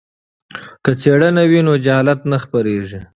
که 0.83 0.91
څیړنه 1.01 1.43
وي 1.49 1.59
نو 1.67 1.73
جهالت 1.85 2.19
نه 2.31 2.37
خپریږي. 2.43 2.99